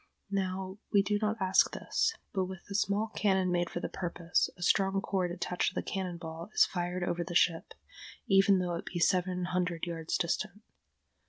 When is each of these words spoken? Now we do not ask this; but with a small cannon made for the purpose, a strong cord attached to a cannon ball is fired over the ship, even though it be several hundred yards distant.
Now 0.31 0.79
we 0.91 1.03
do 1.03 1.19
not 1.21 1.39
ask 1.39 1.69
this; 1.73 2.15
but 2.33 2.45
with 2.45 2.61
a 2.71 2.73
small 2.73 3.09
cannon 3.15 3.51
made 3.51 3.69
for 3.69 3.79
the 3.79 3.87
purpose, 3.87 4.49
a 4.57 4.63
strong 4.63 4.99
cord 4.99 5.29
attached 5.29 5.75
to 5.75 5.79
a 5.79 5.83
cannon 5.83 6.17
ball 6.17 6.49
is 6.55 6.65
fired 6.65 7.03
over 7.03 7.23
the 7.23 7.35
ship, 7.35 7.75
even 8.25 8.57
though 8.57 8.73
it 8.73 8.85
be 8.87 8.97
several 8.97 9.43
hundred 9.45 9.85
yards 9.85 10.17
distant. 10.17 10.63